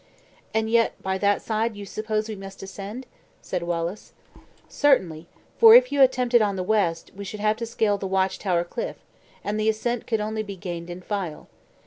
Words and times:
"And 0.51 0.67
yet 0.67 0.99
by 1.03 1.19
that 1.19 1.43
side 1.43 1.75
you 1.75 1.85
suppose 1.85 2.27
we 2.27 2.35
must 2.35 2.63
ascend?" 2.63 3.05
said 3.39 3.61
Wallace. 3.61 4.13
"Certainly; 4.67 5.27
for 5.59 5.75
if 5.75 5.91
you 5.91 6.01
attempt 6.01 6.33
it 6.33 6.41
on 6.41 6.55
the 6.55 6.63
west, 6.63 7.11
we 7.15 7.23
should 7.23 7.39
have 7.39 7.57
to 7.57 7.67
scale 7.67 7.99
the 7.99 8.07
watch 8.07 8.39
tower 8.39 8.63
cliff, 8.63 8.95
and 9.43 9.59
the 9.59 9.69
ascent 9.69 10.07
could 10.07 10.19
only 10.19 10.41
be 10.41 10.55
gained 10.55 10.89
in 10.89 11.01
file. 11.01 11.49